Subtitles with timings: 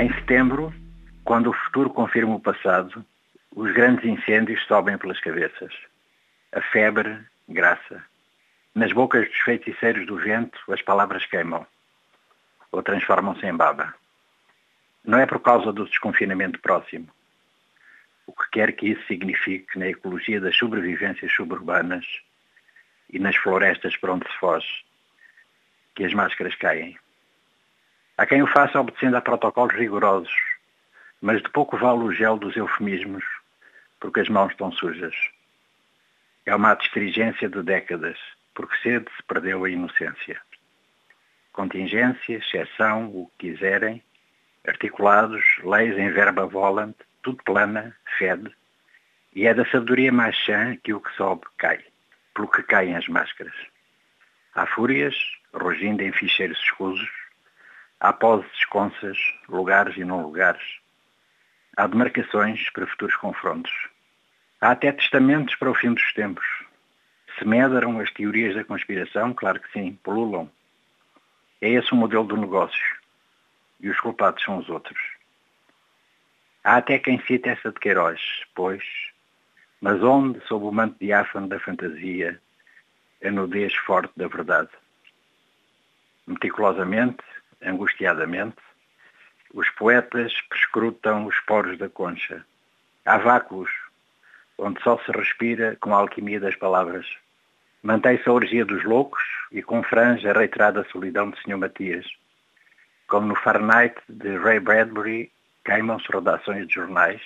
[0.00, 0.72] Em setembro,
[1.24, 3.04] quando o futuro confirma o passado,
[3.50, 5.74] os grandes incêndios sobem pelas cabeças.
[6.52, 7.18] A febre,
[7.48, 8.04] graça.
[8.72, 11.66] Nas bocas dos feiticeiros do vento, as palavras queimam
[12.70, 13.92] ou transformam-se em baba.
[15.04, 17.08] Não é por causa do desconfinamento próximo.
[18.24, 22.06] O que quer que isso signifique na ecologia das sobrevivências suburbanas
[23.10, 24.84] e nas florestas para onde se foge,
[25.96, 26.96] que as máscaras caem.
[28.18, 30.34] Há quem o faça obedecendo a protocolos rigorosos,
[31.20, 33.24] mas de pouco vale o gel dos eufemismos,
[34.00, 35.14] porque as mãos estão sujas.
[36.44, 38.18] É uma adstringência de décadas,
[38.56, 40.42] porque cedo se perdeu a inocência.
[41.52, 44.02] Contingência, exceção, o que quiserem,
[44.66, 48.52] articulados, leis em verba volant, tudo plana, fede,
[49.32, 51.84] e é da sabedoria mais chã que o que sobe cai,
[52.34, 53.54] pelo que caem as máscaras.
[54.56, 55.14] Há fúrias,
[55.54, 57.27] rugindo em ficheiros escusos,
[58.00, 59.18] há poses esconsas,
[59.48, 60.62] lugares e não lugares,
[61.76, 63.72] há demarcações para futuros confrontos.
[64.60, 66.46] Há até testamentos para o fim dos tempos.
[67.38, 70.50] Se medram as teorias da conspiração, claro que sim, pululam.
[71.60, 72.96] É esse o modelo do negócio.
[73.80, 74.98] E os culpados são os outros.
[76.64, 78.20] Há até quem cite essa de Queiroz,
[78.54, 78.84] pois,
[79.80, 82.40] mas onde, sob o manto diáfano da fantasia,
[83.24, 84.70] a nudez forte da verdade?
[86.26, 87.22] Meticulosamente,
[87.62, 88.56] angustiadamente,
[89.52, 92.44] os poetas prescrutam os poros da concha.
[93.04, 93.70] Há vácuos,
[94.58, 97.06] onde só se respira com a alquimia das palavras.
[97.82, 101.56] Mantém-se a orgia dos loucos e com franja a reiterada solidão de Sr.
[101.56, 102.06] Matias.
[103.06, 105.32] Como no Fahrenheit de Ray Bradbury,
[105.64, 107.22] queimam-se redações de jornais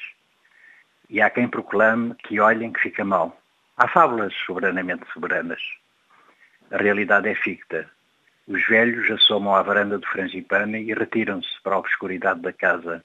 [1.09, 3.37] e há quem proclame que olhem que fica mal.
[3.77, 5.61] Há fábulas soberanamente soberanas.
[6.71, 7.91] A realidade é ficta.
[8.53, 13.03] Os velhos assomam à varanda do frangipane e retiram-se para a obscuridade da casa,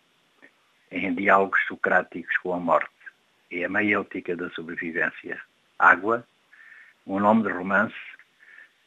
[0.92, 2.92] em diálogos socráticos com a morte.
[3.50, 5.42] É a maiêutica da sobrevivência.
[5.80, 6.28] Água,
[7.06, 7.96] um nome de romance,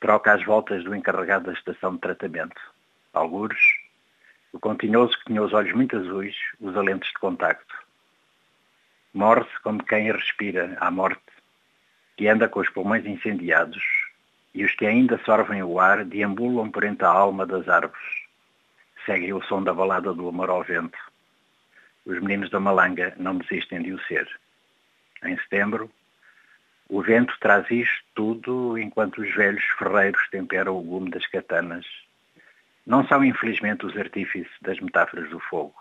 [0.01, 2.61] troca as voltas do encarregado da estação de tratamento.
[3.15, 3.59] Algures,
[4.53, 7.75] o continhoso que tinha os olhos muito azuis, usa lentes de contacto.
[9.15, 11.23] Morre-se como quem respira à morte,
[12.19, 13.83] que anda com os pulmões incendiados,
[14.55, 18.27] e os que ainda sorvem o ar deambulam por entre a alma das árvores.
[19.07, 20.99] Seguem o som da balada do amor ao vento.
[22.05, 24.29] Os meninos da malanga não desistem de o ser.
[25.25, 25.91] Em setembro,
[26.89, 31.87] o vento traz isto tudo enquanto os velhos ferreiros temperam o gume das katanas.
[32.85, 35.75] Não são, infelizmente, os artífices das metáforas do fogo,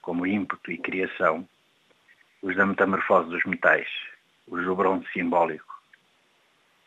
[0.00, 1.48] como ímpeto e criação,
[2.40, 3.88] os da metamorfose dos metais,
[4.46, 5.75] os do bronze simbólico,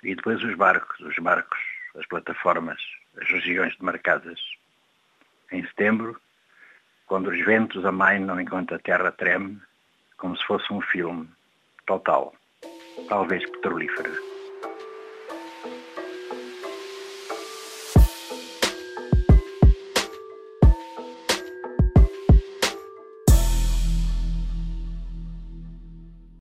[0.04, 1.60] e depois os barcos, os barcos,
[1.98, 2.80] as plataformas,
[3.20, 4.40] as regiões demarcadas.
[5.52, 6.20] Em setembro,
[7.08, 9.60] quando os ventos amainam enquanto a terra treme,
[10.18, 11.28] como se fosse um filme,
[11.86, 12.34] total,
[13.08, 14.29] talvez petrolífera.